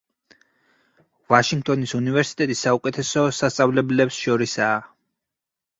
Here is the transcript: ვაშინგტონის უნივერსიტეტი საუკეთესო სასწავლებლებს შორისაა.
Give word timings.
ვაშინგტონის 1.33 1.93
უნივერსიტეტი 1.99 2.57
საუკეთესო 2.63 3.27
სასწავლებლებს 3.43 4.23
შორისაა. 4.27 4.83